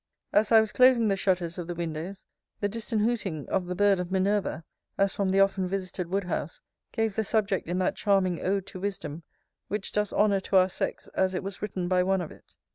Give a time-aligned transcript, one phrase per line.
[0.33, 2.25] As I was closing the shutters of the windows,
[2.59, 4.63] the distant whooting of the bird of Minerva,
[4.97, 6.59] as from the often visited woodhouse,
[6.91, 9.21] gave the subject in that charming Ode to Wisdom,
[9.67, 12.55] which does honour to our sex, as it was written by one of it.